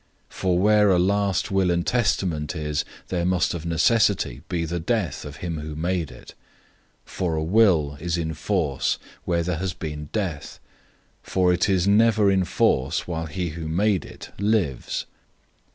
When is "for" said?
0.39-0.57, 7.05-7.35, 11.21-11.53